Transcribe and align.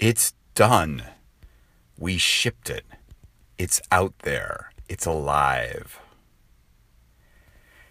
It's 0.00 0.32
done. 0.54 1.02
We 1.98 2.16
shipped 2.16 2.70
it. 2.70 2.86
It's 3.58 3.82
out 3.92 4.14
there. 4.20 4.72
It's 4.88 5.04
alive. 5.04 6.00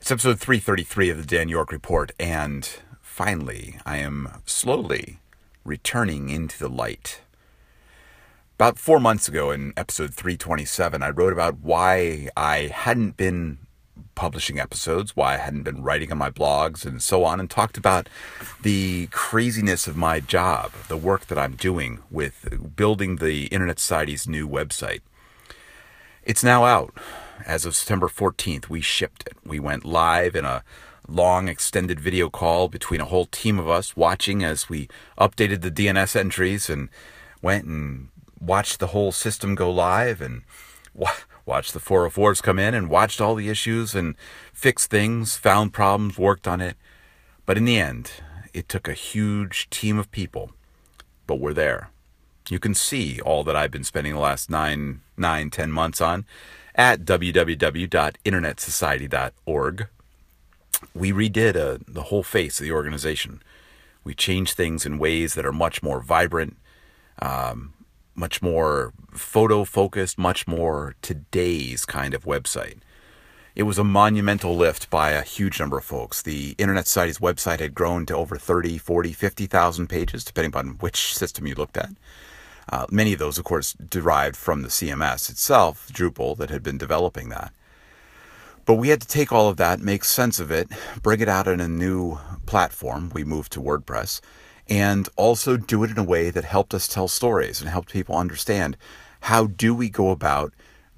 It's 0.00 0.10
episode 0.10 0.40
333 0.40 1.10
of 1.10 1.18
the 1.18 1.36
Dan 1.36 1.48
York 1.48 1.70
Report, 1.70 2.10
and 2.18 2.68
finally, 3.00 3.78
I 3.86 3.98
am 3.98 4.42
slowly 4.46 5.20
returning 5.64 6.28
into 6.28 6.58
the 6.58 6.68
light. 6.68 7.20
About 8.56 8.80
four 8.80 8.98
months 8.98 9.28
ago, 9.28 9.52
in 9.52 9.72
episode 9.76 10.12
327, 10.12 11.04
I 11.04 11.10
wrote 11.10 11.32
about 11.32 11.60
why 11.60 12.30
I 12.36 12.72
hadn't 12.74 13.16
been 13.16 13.58
publishing 14.14 14.58
episodes, 14.58 15.16
why 15.16 15.34
I 15.34 15.38
hadn't 15.38 15.62
been 15.62 15.82
writing 15.82 16.12
on 16.12 16.18
my 16.18 16.30
blogs, 16.30 16.84
and 16.84 17.02
so 17.02 17.24
on, 17.24 17.40
and 17.40 17.50
talked 17.50 17.76
about 17.76 18.08
the 18.62 19.06
craziness 19.08 19.86
of 19.86 19.96
my 19.96 20.20
job, 20.20 20.72
the 20.88 20.96
work 20.96 21.26
that 21.26 21.38
I'm 21.38 21.56
doing 21.56 22.00
with 22.10 22.74
building 22.76 23.16
the 23.16 23.46
Internet 23.46 23.78
Society's 23.78 24.28
new 24.28 24.48
website. 24.48 25.00
It's 26.24 26.44
now 26.44 26.64
out. 26.64 26.94
As 27.46 27.66
of 27.66 27.74
September 27.74 28.08
14th, 28.08 28.68
we 28.68 28.80
shipped 28.80 29.26
it. 29.26 29.36
We 29.44 29.58
went 29.58 29.84
live 29.84 30.36
in 30.36 30.44
a 30.44 30.62
long 31.08 31.48
extended 31.48 31.98
video 31.98 32.30
call 32.30 32.68
between 32.68 33.00
a 33.00 33.06
whole 33.06 33.26
team 33.26 33.58
of 33.58 33.68
us 33.68 33.96
watching 33.96 34.44
as 34.44 34.68
we 34.68 34.88
updated 35.18 35.62
the 35.62 35.70
DNS 35.70 36.14
entries 36.14 36.70
and 36.70 36.88
went 37.40 37.64
and 37.64 38.08
watched 38.40 38.78
the 38.78 38.88
whole 38.88 39.12
system 39.12 39.54
go 39.54 39.70
live 39.70 40.20
and 40.20 40.42
watched 41.46 41.72
the 41.72 41.80
404s 41.80 42.42
come 42.42 42.58
in 42.58 42.74
and 42.74 42.90
watched 42.90 43.20
all 43.20 43.34
the 43.34 43.48
issues 43.48 43.94
and 43.94 44.14
fixed 44.52 44.90
things, 44.90 45.36
found 45.36 45.72
problems, 45.72 46.18
worked 46.18 46.46
on 46.46 46.60
it. 46.60 46.76
But 47.46 47.56
in 47.56 47.64
the 47.64 47.78
end, 47.78 48.12
it 48.52 48.68
took 48.68 48.88
a 48.88 48.94
huge 48.94 49.70
team 49.70 49.98
of 49.98 50.10
people, 50.10 50.52
but 51.26 51.40
we're 51.40 51.54
there. 51.54 51.90
You 52.48 52.58
can 52.58 52.74
see 52.74 53.20
all 53.20 53.44
that 53.44 53.54
I've 53.56 53.70
been 53.70 53.84
spending 53.84 54.14
the 54.14 54.20
last 54.20 54.50
nine, 54.50 55.02
nine, 55.16 55.50
ten 55.50 55.70
months 55.70 56.00
on 56.00 56.26
at 56.74 57.04
www.internetsociety.org. 57.04 59.88
We 60.94 61.12
redid 61.12 61.54
a, 61.54 61.74
uh, 61.74 61.78
the 61.86 62.04
whole 62.04 62.22
face 62.22 62.58
of 62.60 62.64
the 62.64 62.72
organization. 62.72 63.42
We 64.04 64.14
changed 64.14 64.56
things 64.56 64.84
in 64.84 64.98
ways 64.98 65.34
that 65.34 65.46
are 65.46 65.52
much 65.52 65.80
more 65.82 66.00
vibrant, 66.00 66.56
um, 67.20 67.74
much 68.14 68.42
more 68.42 68.92
photo 69.12 69.64
focused, 69.64 70.18
much 70.18 70.46
more 70.46 70.94
today's 71.02 71.84
kind 71.84 72.14
of 72.14 72.24
website. 72.24 72.78
It 73.54 73.64
was 73.64 73.78
a 73.78 73.84
monumental 73.84 74.56
lift 74.56 74.88
by 74.88 75.10
a 75.10 75.22
huge 75.22 75.60
number 75.60 75.76
of 75.76 75.84
folks. 75.84 76.22
The 76.22 76.54
Internet 76.56 76.86
Society's 76.86 77.18
website 77.18 77.60
had 77.60 77.74
grown 77.74 78.06
to 78.06 78.16
over 78.16 78.36
30, 78.36 78.78
40, 78.78 79.12
50,000 79.12 79.88
pages, 79.88 80.24
depending 80.24 80.50
upon 80.50 80.78
which 80.80 81.14
system 81.14 81.46
you 81.46 81.54
looked 81.54 81.76
at. 81.76 81.90
Uh, 82.70 82.86
many 82.90 83.12
of 83.12 83.18
those, 83.18 83.36
of 83.38 83.44
course, 83.44 83.74
derived 83.74 84.36
from 84.36 84.62
the 84.62 84.68
CMS 84.68 85.28
itself, 85.28 85.90
Drupal, 85.92 86.36
that 86.38 86.48
had 86.48 86.62
been 86.62 86.78
developing 86.78 87.28
that. 87.28 87.52
But 88.64 88.74
we 88.74 88.88
had 88.88 89.00
to 89.02 89.08
take 89.08 89.32
all 89.32 89.48
of 89.48 89.56
that, 89.56 89.80
make 89.80 90.04
sense 90.04 90.38
of 90.38 90.50
it, 90.50 90.68
bring 91.02 91.20
it 91.20 91.28
out 91.28 91.48
in 91.48 91.60
a 91.60 91.68
new 91.68 92.18
platform. 92.46 93.10
We 93.12 93.24
moved 93.24 93.52
to 93.52 93.60
WordPress 93.60 94.20
and 94.68 95.08
also 95.16 95.56
do 95.56 95.84
it 95.84 95.90
in 95.90 95.98
a 95.98 96.04
way 96.04 96.30
that 96.30 96.44
helped 96.44 96.74
us 96.74 96.88
tell 96.88 97.08
stories 97.08 97.60
and 97.60 97.68
helped 97.68 97.92
people 97.92 98.16
understand 98.16 98.76
how 99.22 99.46
do 99.46 99.74
we 99.74 99.88
go 99.88 100.10
about 100.10 100.52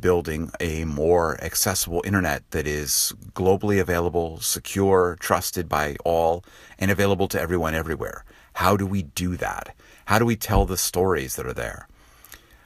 building 0.00 0.50
a 0.60 0.84
more 0.84 1.40
accessible 1.42 2.02
internet 2.04 2.48
that 2.50 2.66
is 2.66 3.14
globally 3.34 3.80
available, 3.80 4.40
secure, 4.40 5.16
trusted 5.20 5.68
by 5.68 5.96
all, 6.04 6.44
and 6.78 6.90
available 6.90 7.28
to 7.28 7.40
everyone 7.40 7.74
everywhere. 7.74 8.24
How 8.54 8.76
do 8.76 8.86
we 8.86 9.02
do 9.02 9.36
that? 9.36 9.74
How 10.06 10.18
do 10.18 10.24
we 10.24 10.36
tell 10.36 10.66
the 10.66 10.76
stories 10.76 11.36
that 11.36 11.46
are 11.46 11.52
there? 11.52 11.88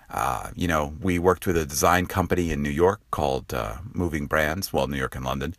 Uh, 0.09 0.51
you 0.57 0.67
know, 0.67 0.95
we 1.01 1.19
worked 1.19 1.47
with 1.47 1.57
a 1.57 1.67
design 1.67 2.07
company 2.07 2.51
in 2.51 2.63
New 2.63 2.71
York 2.71 3.01
called 3.11 3.55
uh, 3.55 3.77
Moving 3.93 4.27
Brands, 4.27 4.73
well, 4.73 4.89
New 4.89 4.97
York 4.97 5.15
and 5.15 5.25
London. 5.25 5.55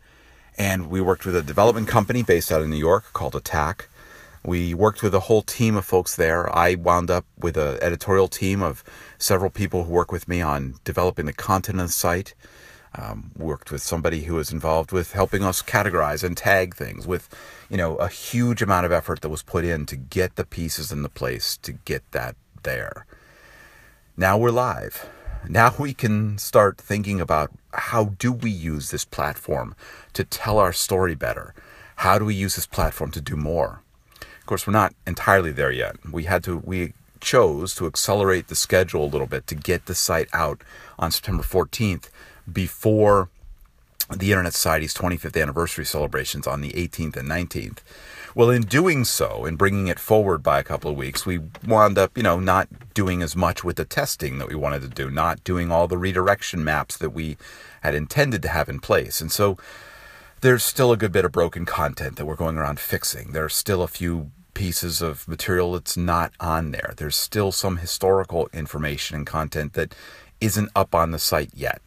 And 0.58 0.90
we 0.90 1.00
worked 1.00 1.24
with 1.24 1.34
a 1.34 1.42
development 1.42 1.88
company 1.88 2.22
based 2.22 2.52
out 2.52 2.60
of 2.60 2.68
New 2.68 2.76
York 2.76 3.12
called 3.12 3.34
Attack. 3.34 3.88
We 4.44 4.74
worked 4.74 5.02
with 5.02 5.14
a 5.14 5.20
whole 5.20 5.42
team 5.42 5.76
of 5.76 5.84
folks 5.84 6.16
there. 6.16 6.54
I 6.54 6.74
wound 6.74 7.10
up 7.10 7.24
with 7.38 7.56
an 7.56 7.78
editorial 7.80 8.26
team 8.28 8.60
of 8.62 8.82
several 9.18 9.50
people 9.50 9.84
who 9.84 9.92
work 9.92 10.10
with 10.10 10.26
me 10.26 10.40
on 10.40 10.74
developing 10.82 11.26
the 11.26 11.32
content 11.32 11.80
of 11.80 11.86
the 11.86 11.92
site. 11.92 12.34
Um, 12.94 13.30
worked 13.38 13.72
with 13.72 13.80
somebody 13.80 14.24
who 14.24 14.34
was 14.34 14.52
involved 14.52 14.92
with 14.92 15.12
helping 15.12 15.42
us 15.42 15.62
categorize 15.62 16.22
and 16.22 16.36
tag 16.36 16.74
things 16.74 17.06
with, 17.06 17.26
you 17.70 17.78
know, 17.78 17.96
a 17.96 18.08
huge 18.08 18.60
amount 18.60 18.84
of 18.84 18.92
effort 18.92 19.22
that 19.22 19.30
was 19.30 19.42
put 19.42 19.64
in 19.64 19.86
to 19.86 19.96
get 19.96 20.36
the 20.36 20.44
pieces 20.44 20.92
in 20.92 21.02
the 21.02 21.08
place 21.08 21.56
to 21.58 21.72
get 21.72 22.02
that 22.10 22.36
there. 22.64 23.06
Now 24.14 24.36
we're 24.36 24.50
live. 24.50 25.08
Now 25.48 25.74
we 25.78 25.94
can 25.94 26.36
start 26.36 26.78
thinking 26.78 27.18
about 27.18 27.50
how 27.72 28.04
do 28.18 28.30
we 28.30 28.50
use 28.50 28.90
this 28.90 29.06
platform 29.06 29.74
to 30.12 30.22
tell 30.22 30.58
our 30.58 30.74
story 30.74 31.14
better? 31.14 31.54
How 31.96 32.18
do 32.18 32.26
we 32.26 32.34
use 32.34 32.56
this 32.56 32.66
platform 32.66 33.10
to 33.12 33.20
do 33.22 33.36
more? 33.36 33.82
Of 34.42 34.46
course, 34.46 34.66
we're 34.66 34.72
not 34.72 34.92
entirely 35.06 35.52
there 35.52 35.70
yet. 35.70 35.94
We 36.10 36.24
had 36.24 36.42
to 36.44 36.56
we 36.58 36.94
chose 37.20 37.76
to 37.76 37.86
accelerate 37.86 38.48
the 38.48 38.56
schedule 38.56 39.04
a 39.04 39.06
little 39.06 39.28
bit 39.28 39.46
to 39.46 39.54
get 39.54 39.86
the 39.86 39.94
site 39.94 40.28
out 40.32 40.62
on 40.98 41.12
September 41.12 41.44
14th 41.44 42.08
before 42.52 43.28
the 44.10 44.32
Internet 44.32 44.54
Society's 44.54 44.94
25th 44.94 45.40
anniversary 45.40 45.84
celebrations 45.84 46.48
on 46.48 46.60
the 46.60 46.72
18th 46.72 47.16
and 47.16 47.28
19th. 47.28 47.78
Well, 48.34 48.50
in 48.50 48.62
doing 48.62 49.04
so, 49.04 49.44
in 49.44 49.54
bringing 49.54 49.86
it 49.86 50.00
forward 50.00 50.42
by 50.42 50.58
a 50.58 50.64
couple 50.64 50.90
of 50.90 50.96
weeks, 50.96 51.24
we 51.24 51.38
wound 51.64 51.96
up, 51.96 52.16
you 52.16 52.24
know, 52.24 52.40
not 52.40 52.66
doing 52.94 53.22
as 53.22 53.36
much 53.36 53.62
with 53.62 53.76
the 53.76 53.84
testing 53.84 54.38
that 54.38 54.48
we 54.48 54.56
wanted 54.56 54.82
to 54.82 54.88
do, 54.88 55.08
not 55.08 55.44
doing 55.44 55.70
all 55.70 55.86
the 55.86 55.96
redirection 55.96 56.64
maps 56.64 56.96
that 56.96 57.10
we 57.10 57.36
had 57.82 57.94
intended 57.94 58.42
to 58.42 58.48
have 58.48 58.68
in 58.68 58.80
place. 58.80 59.20
And 59.20 59.30
so 59.30 59.56
there's 60.42 60.64
still 60.64 60.92
a 60.92 60.96
good 60.96 61.12
bit 61.12 61.24
of 61.24 61.32
broken 61.32 61.64
content 61.64 62.16
that 62.16 62.26
we're 62.26 62.36
going 62.36 62.58
around 62.58 62.80
fixing. 62.80 63.30
There 63.32 63.44
are 63.44 63.48
still 63.48 63.80
a 63.82 63.88
few 63.88 64.32
pieces 64.54 65.00
of 65.00 65.26
material 65.26 65.72
that's 65.72 65.96
not 65.96 66.32
on 66.40 66.72
there. 66.72 66.94
There's 66.96 67.16
still 67.16 67.52
some 67.52 67.78
historical 67.78 68.50
information 68.52 69.16
and 69.16 69.26
content 69.26 69.72
that 69.74 69.94
isn't 70.40 70.70
up 70.74 70.94
on 70.94 71.12
the 71.12 71.18
site 71.18 71.52
yet. 71.54 71.80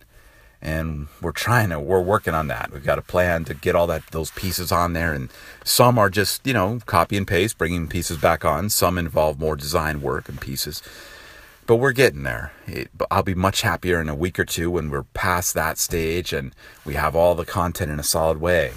And 0.61 1.07
we're 1.21 1.33
trying 1.33 1.69
to, 1.69 1.79
we're 1.79 2.01
working 2.01 2.33
on 2.33 2.47
that. 2.47 2.71
We've 2.71 2.83
got 2.83 2.97
a 2.97 3.03
plan 3.03 3.43
to 3.45 3.53
get 3.53 3.75
all 3.75 3.87
that, 3.87 4.07
those 4.07 4.31
pieces 4.31 4.71
on 4.71 4.93
there. 4.93 5.13
And 5.13 5.29
some 5.65 5.99
are 5.99 6.09
just, 6.09 6.47
you 6.47 6.53
know, 6.53 6.79
copy 6.85 7.17
and 7.17 7.27
paste, 7.27 7.57
bringing 7.57 7.87
pieces 7.87 8.17
back 8.17 8.45
on. 8.45 8.69
Some 8.69 8.97
involve 8.97 9.37
more 9.37 9.57
design 9.57 10.01
work 10.01 10.29
and 10.29 10.39
pieces 10.39 10.81
but 11.67 11.77
we're 11.77 11.93
getting 11.93 12.23
there. 12.23 12.51
It, 12.67 12.89
I'll 13.09 13.23
be 13.23 13.35
much 13.35 13.61
happier 13.61 13.99
in 13.99 14.09
a 14.09 14.15
week 14.15 14.39
or 14.39 14.45
two 14.45 14.71
when 14.71 14.89
we're 14.89 15.03
past 15.03 15.53
that 15.53 15.77
stage 15.77 16.31
and 16.31 16.53
we 16.85 16.93
have 16.93 17.15
all 17.15 17.35
the 17.35 17.45
content 17.45 17.91
in 17.91 17.99
a 17.99 18.03
solid 18.03 18.39
way. 18.39 18.73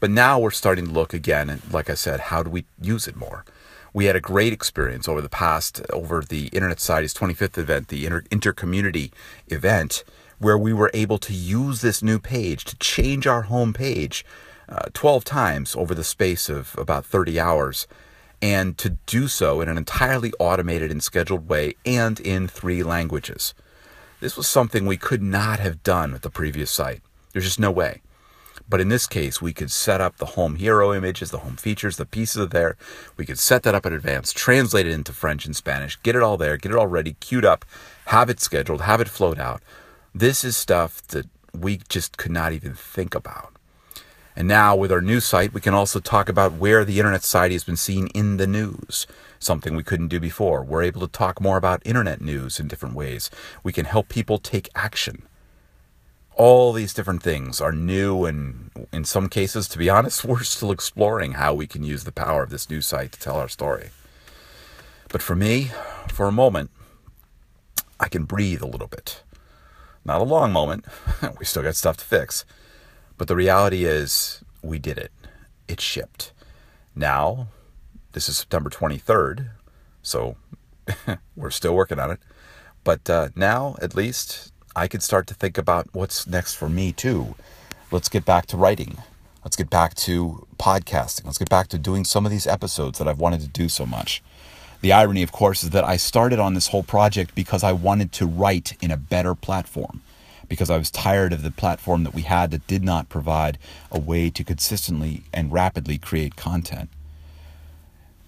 But 0.00 0.10
now 0.10 0.38
we're 0.38 0.50
starting 0.50 0.86
to 0.86 0.92
look 0.92 1.12
again, 1.12 1.50
and 1.50 1.72
like 1.72 1.90
I 1.90 1.94
said, 1.94 2.20
how 2.20 2.44
do 2.44 2.50
we 2.50 2.66
use 2.80 3.08
it 3.08 3.16
more? 3.16 3.44
We 3.92 4.04
had 4.04 4.14
a 4.14 4.20
great 4.20 4.52
experience 4.52 5.08
over 5.08 5.20
the 5.20 5.28
past, 5.28 5.80
over 5.90 6.22
the 6.22 6.46
Internet 6.48 6.78
Society's 6.78 7.14
25th 7.14 7.58
event, 7.58 7.88
the 7.88 8.06
inter, 8.06 8.22
intercommunity 8.30 9.10
event, 9.48 10.04
where 10.38 10.58
we 10.58 10.72
were 10.72 10.90
able 10.94 11.18
to 11.18 11.32
use 11.32 11.80
this 11.80 12.00
new 12.00 12.20
page 12.20 12.64
to 12.66 12.76
change 12.76 13.26
our 13.26 13.42
home 13.42 13.72
page 13.72 14.24
uh, 14.68 14.88
12 14.92 15.24
times 15.24 15.74
over 15.74 15.94
the 15.94 16.04
space 16.04 16.48
of 16.48 16.76
about 16.78 17.04
30 17.04 17.40
hours 17.40 17.88
and 18.40 18.78
to 18.78 18.90
do 19.06 19.28
so 19.28 19.60
in 19.60 19.68
an 19.68 19.76
entirely 19.76 20.32
automated 20.38 20.90
and 20.90 21.02
scheduled 21.02 21.48
way 21.48 21.74
and 21.84 22.20
in 22.20 22.48
three 22.48 22.82
languages. 22.82 23.54
This 24.20 24.36
was 24.36 24.46
something 24.46 24.86
we 24.86 24.96
could 24.96 25.22
not 25.22 25.60
have 25.60 25.82
done 25.82 26.12
with 26.12 26.22
the 26.22 26.30
previous 26.30 26.70
site. 26.70 27.02
There's 27.32 27.44
just 27.44 27.60
no 27.60 27.70
way. 27.70 28.02
But 28.68 28.80
in 28.80 28.88
this 28.88 29.06
case, 29.06 29.40
we 29.40 29.52
could 29.52 29.70
set 29.70 30.00
up 30.00 30.16
the 30.18 30.26
home 30.26 30.56
hero 30.56 30.92
images, 30.92 31.30
the 31.30 31.38
home 31.38 31.56
features, 31.56 31.96
the 31.96 32.04
pieces 32.04 32.42
are 32.42 32.46
there. 32.46 32.76
We 33.16 33.24
could 33.24 33.38
set 33.38 33.62
that 33.62 33.74
up 33.74 33.86
in 33.86 33.92
advance, 33.92 34.32
translate 34.32 34.86
it 34.86 34.92
into 34.92 35.12
French 35.12 35.46
and 35.46 35.56
Spanish, 35.56 35.98
get 36.02 36.14
it 36.14 36.22
all 36.22 36.36
there, 36.36 36.56
get 36.58 36.72
it 36.72 36.78
all 36.78 36.86
ready, 36.86 37.16
queued 37.20 37.46
up, 37.46 37.64
have 38.06 38.28
it 38.28 38.40
scheduled, 38.40 38.82
have 38.82 39.00
it 39.00 39.08
float 39.08 39.38
out. 39.38 39.62
This 40.14 40.44
is 40.44 40.56
stuff 40.56 41.00
that 41.08 41.26
we 41.54 41.80
just 41.88 42.18
could 42.18 42.32
not 42.32 42.52
even 42.52 42.74
think 42.74 43.14
about. 43.14 43.54
And 44.38 44.46
now, 44.46 44.76
with 44.76 44.92
our 44.92 45.00
new 45.00 45.18
site, 45.18 45.52
we 45.52 45.60
can 45.60 45.74
also 45.74 45.98
talk 45.98 46.28
about 46.28 46.52
where 46.52 46.84
the 46.84 47.00
Internet 47.00 47.24
Society 47.24 47.56
has 47.56 47.64
been 47.64 47.76
seen 47.76 48.06
in 48.14 48.36
the 48.36 48.46
news, 48.46 49.04
something 49.40 49.74
we 49.74 49.82
couldn't 49.82 50.06
do 50.06 50.20
before. 50.20 50.62
We're 50.62 50.84
able 50.84 51.00
to 51.00 51.08
talk 51.08 51.40
more 51.40 51.56
about 51.56 51.82
Internet 51.84 52.20
news 52.20 52.60
in 52.60 52.68
different 52.68 52.94
ways. 52.94 53.30
We 53.64 53.72
can 53.72 53.84
help 53.84 54.08
people 54.08 54.38
take 54.38 54.68
action. 54.76 55.24
All 56.36 56.72
these 56.72 56.94
different 56.94 57.20
things 57.20 57.60
are 57.60 57.72
new, 57.72 58.26
and 58.26 58.70
in 58.92 59.04
some 59.04 59.28
cases, 59.28 59.66
to 59.70 59.78
be 59.78 59.90
honest, 59.96 60.24
we're 60.24 60.44
still 60.44 60.70
exploring 60.70 61.32
how 61.32 61.52
we 61.52 61.66
can 61.66 61.82
use 61.82 62.04
the 62.04 62.12
power 62.12 62.44
of 62.44 62.50
this 62.50 62.70
new 62.70 62.80
site 62.80 63.10
to 63.10 63.18
tell 63.18 63.38
our 63.38 63.48
story. 63.48 63.90
But 65.08 65.20
for 65.20 65.34
me, 65.34 65.72
for 66.12 66.28
a 66.28 66.32
moment, 66.32 66.70
I 67.98 68.06
can 68.06 68.22
breathe 68.22 68.62
a 68.62 68.68
little 68.68 68.86
bit. 68.86 69.20
Not 70.04 70.20
a 70.20 70.24
long 70.24 70.52
moment, 70.52 70.84
we 71.40 71.44
still 71.44 71.64
got 71.64 71.74
stuff 71.74 71.96
to 71.96 72.04
fix 72.04 72.44
but 73.18 73.28
the 73.28 73.36
reality 73.36 73.84
is, 73.84 74.42
we 74.62 74.78
did 74.78 74.96
it. 74.96 75.12
It 75.68 75.80
shipped. 75.80 76.32
Now, 76.96 77.48
this 78.12 78.28
is 78.28 78.38
September 78.38 78.70
23rd, 78.70 79.50
so 80.02 80.36
We're 81.36 81.50
still 81.50 81.74
working 81.74 81.98
on 81.98 82.10
it. 82.10 82.20
But 82.84 83.08
uh, 83.10 83.28
now, 83.36 83.76
at 83.82 83.94
least, 83.94 84.52
I 84.74 84.88
can 84.88 85.00
start 85.00 85.26
to 85.28 85.34
think 85.34 85.58
about 85.58 85.88
what's 85.92 86.26
next 86.26 86.54
for 86.54 86.68
me, 86.68 86.92
too. 86.92 87.34
Let's 87.90 88.08
get 88.08 88.24
back 88.24 88.46
to 88.46 88.56
writing. 88.56 88.98
Let's 89.44 89.56
get 89.56 89.70
back 89.70 89.94
to 89.96 90.46
podcasting. 90.58 91.24
Let's 91.24 91.38
get 91.38 91.50
back 91.50 91.68
to 91.68 91.78
doing 91.78 92.04
some 92.04 92.24
of 92.24 92.30
these 92.30 92.46
episodes 92.46 92.98
that 92.98 93.08
I've 93.08 93.20
wanted 93.20 93.40
to 93.40 93.48
do 93.48 93.68
so 93.68 93.86
much. 93.86 94.22
The 94.80 94.92
irony, 94.92 95.22
of 95.22 95.32
course, 95.32 95.64
is 95.64 95.70
that 95.70 95.84
I 95.84 95.96
started 95.96 96.38
on 96.38 96.54
this 96.54 96.68
whole 96.68 96.82
project 96.82 97.34
because 97.34 97.64
I 97.64 97.72
wanted 97.72 98.12
to 98.12 98.26
write 98.26 98.76
in 98.80 98.90
a 98.90 98.96
better 98.96 99.34
platform, 99.34 100.02
because 100.48 100.70
I 100.70 100.78
was 100.78 100.90
tired 100.90 101.32
of 101.32 101.42
the 101.42 101.50
platform 101.50 102.04
that 102.04 102.14
we 102.14 102.22
had 102.22 102.50
that 102.50 102.66
did 102.66 102.82
not 102.82 103.08
provide 103.08 103.58
a 103.90 103.98
way 103.98 104.30
to 104.30 104.44
consistently 104.44 105.24
and 105.32 105.52
rapidly 105.52 105.98
create 105.98 106.36
content. 106.36 106.90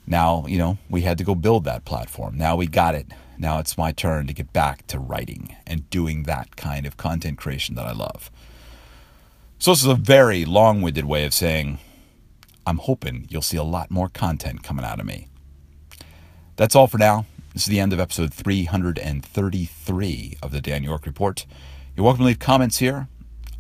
Now, 0.07 0.45
you 0.47 0.59
know, 0.59 0.79
we 0.89 1.03
had 1.03 1.19
to 1.19 1.25
go 1.25 1.35
build 1.35 1.65
that 1.65 1.85
platform. 1.85 2.37
Now 2.37 2.57
we 2.57 2.67
got 2.67 2.95
it. 2.95 3.09
Now 3.39 3.59
it's 3.59 3.79
my 3.79 3.93
turn 3.93 4.27
to 4.27 4.35
get 4.35 4.53
back 4.53 4.87
to 4.89 4.99
writing 4.99 5.57
and 5.67 5.89
doing 5.89 6.25
that 6.25 6.57
kind 6.57 6.87
of 6.87 6.97
content 6.97 7.39
creation 7.39 7.75
that 7.77 7.87
I 7.87 7.93
love. 7.93 8.31
So, 9.59 9.73
this 9.73 9.83
is 9.83 9.87
a 9.87 9.95
very 9.95 10.45
long 10.45 10.83
winded 10.83 11.05
way 11.05 11.25
of 11.25 11.35
saying 11.35 11.79
I'm 12.67 12.79
hoping 12.79 13.27
you'll 13.31 13.43
see 13.43 13.57
a 13.57 13.63
lot 13.63 13.91
more 13.91 14.09
content 14.09 14.63
coming 14.63 14.85
out 14.85 15.01
of 15.01 15.07
me. 15.07 15.29
That's 16.57 16.75
all 16.75 16.87
for 16.87 16.99
now. 16.99 17.27
This 17.53 17.63
is 17.63 17.69
the 17.69 17.81
end 17.81 17.93
of 17.93 18.01
episode 18.01 18.33
333 18.33 20.37
of 20.43 20.53
the 20.53 20.61
Dan 20.61 20.85
York 20.85 21.07
Report. 21.07 21.47
You're 21.97 22.05
welcome 22.05 22.23
to 22.23 22.29
leave 22.29 22.39
comments 22.39 22.79
here 22.79 23.09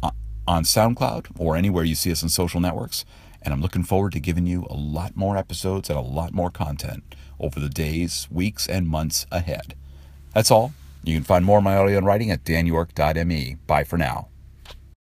uh, 0.03 0.13
on 0.47 0.63
SoundCloud 0.63 1.27
or 1.39 1.57
anywhere 1.57 1.85
you 1.85 1.95
see 1.95 2.13
us 2.13 2.23
on 2.23 2.29
social 2.29 2.61
networks. 2.61 3.05
And 3.43 3.53
I'm 3.53 3.61
looking 3.61 3.83
forward 3.83 4.13
to 4.13 4.21
giving 4.21 4.47
you 4.47 4.67
a 4.71 4.75
lot 4.75 5.17
more 5.17 5.37
episodes 5.37 5.91
and 5.91 5.99
a 5.99 6.03
lot 6.03 6.33
more 6.33 6.51
content 6.51 7.17
over 7.39 7.59
the 7.59 7.69
days, 7.69 8.29
weeks, 8.31 8.69
and 8.69 8.87
months 8.87 9.27
ahead. 9.33 9.75
That's 10.33 10.51
all. 10.51 10.73
You 11.03 11.17
can 11.17 11.25
find 11.25 11.45
more 11.45 11.59
of 11.59 11.65
my 11.65 11.77
audio 11.77 11.99
and 11.99 12.07
writing 12.07 12.31
at 12.31 12.45
danyork.me. 12.45 13.57
Bye 13.67 13.85
for 13.85 13.99
now. 13.99 14.30